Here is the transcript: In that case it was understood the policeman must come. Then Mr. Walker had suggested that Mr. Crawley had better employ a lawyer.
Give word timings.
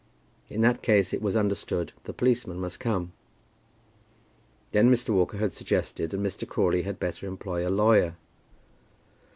In 0.49 0.61
that 0.61 0.81
case 0.81 1.13
it 1.13 1.21
was 1.21 1.35
understood 1.37 1.93
the 2.05 2.11
policeman 2.11 2.59
must 2.59 2.79
come. 2.79 3.11
Then 4.71 4.91
Mr. 4.91 5.09
Walker 5.11 5.37
had 5.37 5.53
suggested 5.53 6.09
that 6.09 6.19
Mr. 6.19 6.47
Crawley 6.49 6.81
had 6.81 6.99
better 6.99 7.27
employ 7.27 7.67
a 7.69 7.69
lawyer. 7.69 8.15